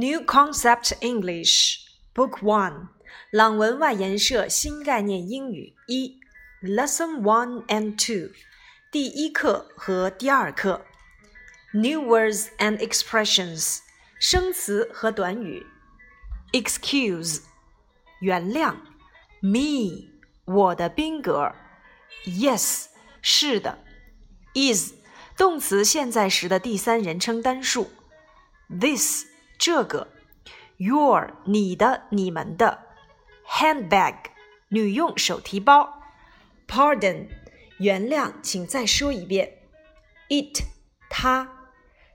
[0.00, 2.88] New Concept English Book One，
[3.30, 6.20] 朗文外研社新概念英语一，
[6.62, 8.34] Lesson One and Two，
[8.90, 10.84] 第一课和第二课。
[11.72, 13.78] New words and expressions，
[14.18, 15.66] 生词和短语。
[16.52, 17.40] Excuse，
[18.20, 18.76] 原谅。
[19.40, 20.08] Me，
[20.44, 21.54] 我的宾格。
[22.24, 22.86] Yes，
[23.20, 23.78] 是的。
[24.54, 24.92] Is，
[25.36, 27.90] 动词现在时的第三人称单数。
[28.68, 29.26] This。
[29.61, 30.07] 这个
[30.77, 32.79] ，your 你的你们的
[33.47, 34.15] ，handbag
[34.69, 36.01] 女用手提包
[36.67, 37.27] ，pardon
[37.77, 39.59] 原谅，请再说一遍
[40.29, 40.63] ，it
[41.11, 41.67] 他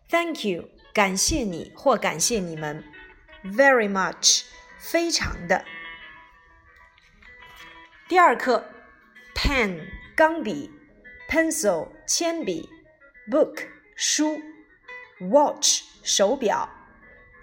[0.08, 2.82] ，thank you 感谢你或感谢你们
[3.44, 4.42] ，very much
[4.76, 5.64] 非常的。
[8.08, 8.64] 第二课
[9.36, 10.72] ，pen 钢笔
[11.28, 12.68] ，pencil 铅笔
[13.30, 14.40] ，book 书
[15.20, 16.75] ，watch 手表。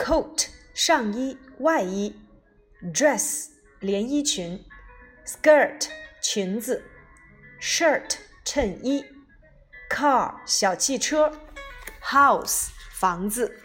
[0.03, 2.15] coat 上衣、外衣，
[2.93, 3.49] dress
[3.81, 4.65] 连衣裙，
[5.27, 5.89] skirt
[6.23, 6.85] 裙子，
[7.61, 9.05] shirt 衬衣，
[9.91, 11.33] car 小汽车，
[12.03, 13.61] house 房子。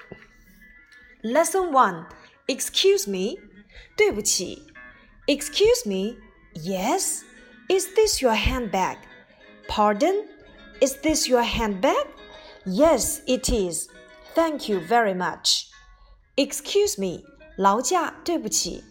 [1.23, 2.07] Lesson one,
[2.47, 3.39] excuse me，
[3.95, 4.67] 对不起，
[5.27, 6.17] excuse me,
[6.53, 7.21] yes,
[7.69, 8.97] is this your handbag?
[9.67, 10.27] Pardon,
[10.81, 12.07] is this your handbag?
[12.65, 13.87] Yes, it is.
[14.35, 15.66] Thank you very much.
[16.38, 17.24] Excuse me，
[17.56, 18.84] 劳驾，对不起。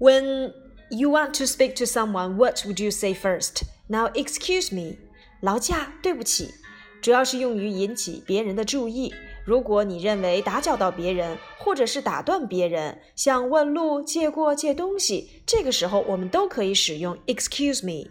[0.00, 0.54] When
[0.88, 3.64] you want to speak to someone, what would you say first?
[3.88, 4.96] Now, excuse me，
[5.42, 6.54] 劳驾，对不起，
[7.02, 9.14] 主要是用于引起别人的注意。
[9.44, 18.10] 如果你认为打搅到别人，或者是打断别人，想问路、借过、借东西，这个时候我们都可以使用 excuse me。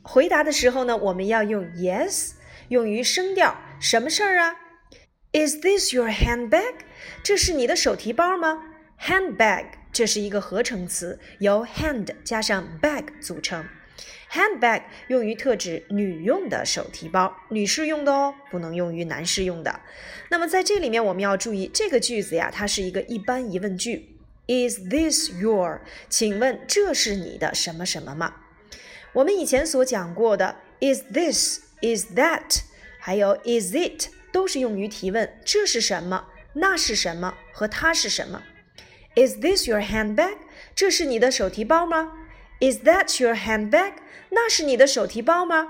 [0.00, 2.30] 回答的时候呢，我们要用 yes，
[2.68, 3.54] 用于声调。
[3.78, 4.56] 什么事儿啊
[5.32, 6.74] ？Is this your handbag？
[7.22, 8.62] 这是你的手提包吗
[9.00, 13.64] ？Handbag 这是一个合成词，由 hand 加上 bag 组成。
[14.30, 19.80] Handbag 用于特指女用的手提包，女士用的哦，不能用于男士用的。
[20.30, 24.16] 那么在这里面我们要注意，这个句子呀，它是一个一般疑问句。
[24.46, 25.82] Is this your？
[26.08, 28.34] 请问这是你的什么什么吗？
[29.12, 32.60] 我们以前所讲过的 Is this？Is that？
[32.98, 34.08] 还有 Is it？
[34.32, 36.26] 都是用于提问，这是什么？
[36.54, 37.34] 那是什么？
[37.52, 38.42] 和它是什么
[39.14, 40.38] ？Is this your handbag？
[40.74, 42.12] 这是你的手提包吗
[42.60, 43.94] ？Is that your handbag？
[44.30, 45.68] 那是你的手提包吗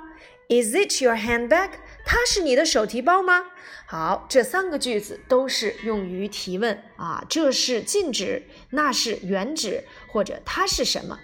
[0.49, 1.71] ？Is it your handbag？
[2.05, 3.47] 它是你的手提包吗？
[3.87, 11.21] 好，这三个句子都是用于提问啊，这是禁止，那是原指，或者它是什么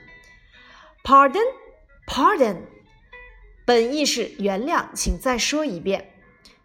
[1.03, 2.59] ？Pardon，pardon，
[3.65, 6.13] 本意是原谅，请再说一遍。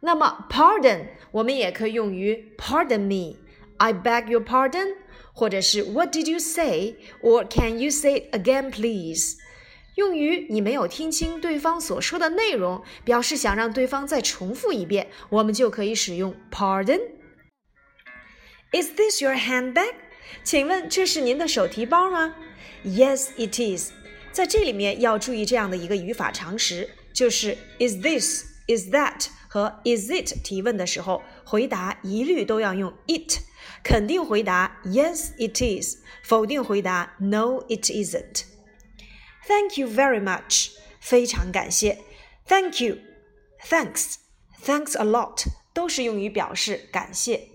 [0.03, 4.95] 那么，pardon 我们也可以用于 pardon me，I beg your pardon，
[5.33, 9.37] 或者是 What did you say？or Can you say it again, please？
[9.97, 19.95] 用于你没有听清对方所说的内容，表示想让对方再重复一遍，我们就可以使用 pardon。Is this your handbag？
[20.45, 22.37] 请问这是您的手提包吗？
[22.85, 23.91] Yes, it is。
[24.31, 28.45] 在这里面要注意这样的一个语法常识，就是 Is this?
[28.69, 29.27] Is that?
[29.53, 33.39] 和 is it 提问的时候，回答一律都要用 it，
[33.83, 41.99] 肯定回答 yes it is，否定回答 no it isn't。Thank you very much，非常感谢。
[42.47, 47.49] Thank you，thanks，thanks a lot，都是用于表示感谢。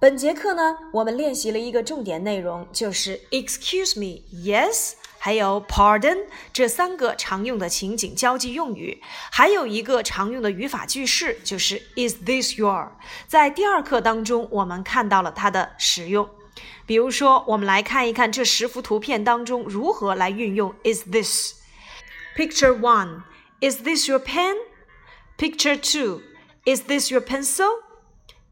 [0.00, 4.94] 本节课呢，我们练习了一个重点内容，就是 excuse me，yes。
[5.26, 9.00] 还有 pardon 这三个常用的情景交际用语，
[9.30, 12.90] 还有一个常用的语法句式，就是 Is this your？
[13.28, 16.28] 在第二课当中，我们看到了它的使用。
[16.84, 23.22] 比如说，我们来看一看这十幅图片当中如何来运用 Is this。Picture one
[23.60, 24.56] Is this your pen?
[25.38, 26.22] Picture two
[26.64, 27.68] Is this your pencil?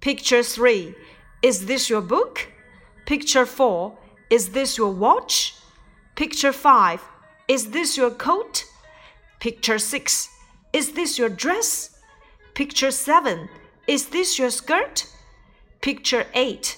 [0.00, 0.94] Picture three
[1.43, 2.46] Is this your book?
[3.06, 3.94] Picture four
[4.31, 5.53] Is this your watch?
[6.14, 7.00] Picture 5.
[7.49, 8.64] Is this your coat?
[9.40, 10.28] Picture 6.
[10.72, 11.90] Is this your dress?
[12.55, 13.49] Picture 7.
[13.87, 15.06] Is this your skirt?
[15.81, 16.76] Picture 8.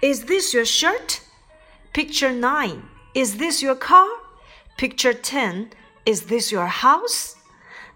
[0.00, 1.20] Is this your shirt?
[1.92, 2.82] Picture 9.
[3.14, 4.08] Is this your car?
[4.76, 5.70] Picture 10.
[6.06, 7.34] Is this your house?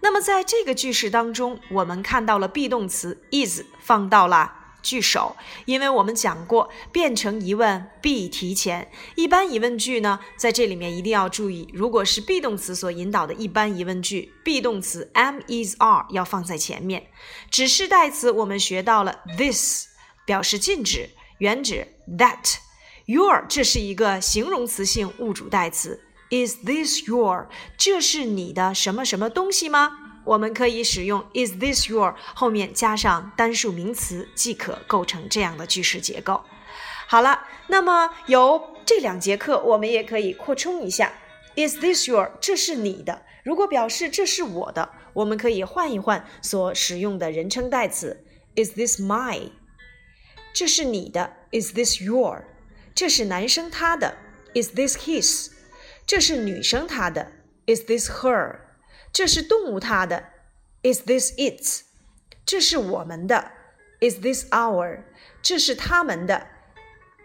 [0.01, 8.90] 那么在这个句式当中，我们看到了 be 动词 is 放到了 句首，因为我们讲过，变成疑问必提前。
[9.16, 17.08] 一般疑问句呢，在这里面一定要注意，如果是 be 动词所引导的一般疑问句，be 动词 am is are 要放在前面。
[17.50, 19.86] 指示代词我们学到了 this
[20.24, 21.86] 表示禁止原指
[22.18, 22.56] that。
[23.06, 26.04] Your 这是一个形容词性物主代词。
[26.30, 27.48] Is this your？
[27.78, 30.07] 这是你的什么什么东西吗？
[30.28, 36.44] 我们可以使用 Is this your 后面加上单数名词，即可构成这样的句式结构。
[37.06, 41.14] 好了，那么由这两节课，我们也可以扩充一下。
[41.56, 42.32] Is this your？
[42.42, 43.22] 这是你的。
[43.42, 48.22] 如果表示这是我的，我们可以换一换所使用的人称代词。
[48.54, 49.50] Is this my？
[50.52, 51.32] 这是你的。
[51.52, 52.44] Is this your？
[52.94, 54.18] 这是男生他的
[54.54, 55.50] ，Is this his？
[56.06, 57.32] 这是女生她的
[57.66, 58.67] ，Is this her？
[59.11, 60.25] 这是动物它的，
[60.83, 61.81] Is this its？
[62.45, 63.51] 这是我们的，
[64.01, 65.03] Is this our？
[65.41, 66.47] 这是他们的，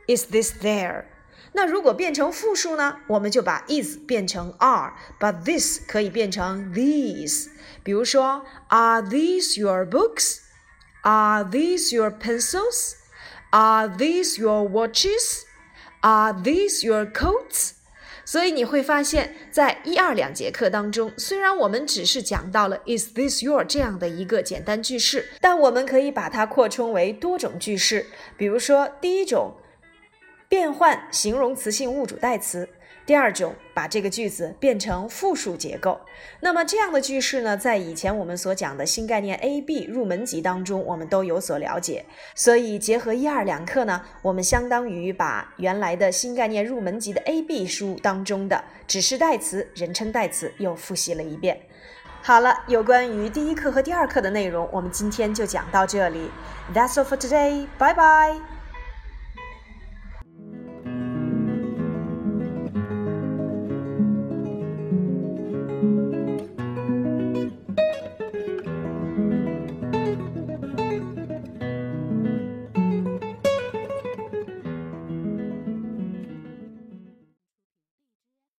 [0.07, 1.05] Is this their？
[1.53, 2.99] 那如果变成复数呢？
[3.09, 7.49] 我们就把 is 变成 are，把 this 可以变成 these。
[7.83, 17.73] 比如说，Are these your books？Are these your pencils？Are these your watches？Are these your coats？
[18.26, 28.06] 所以你会发现，在一二两节课当中，虽然我们只是讲到了 Is this your 这样的一个简单句式，但我们可以把它扩充为多种句式。
[28.38, 29.56] 比如说，第一种，
[30.48, 32.70] 变换形容词性物主代词。
[33.06, 36.00] 第二种，把这个句子变成复数结构。
[36.40, 42.06] 那么这样的句式呢，在以前我们所讲的新概念 A B 入门级当中，我们都有所了解。
[42.34, 51.60] 所以结合一二两课呢，我们相当于把原来的新概念入门级的 A B 书当中的指示代词、人称代词又复习了一遍。
[52.22, 56.32] 好了，有关于第一课和第二课的内容，我们今天就讲到这里。
[56.74, 57.68] That's all for today.
[57.78, 58.63] Bye bye.